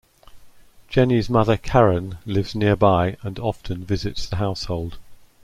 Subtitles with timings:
[0.89, 4.97] Jenny's mother Karen lives nearby and often visits the household.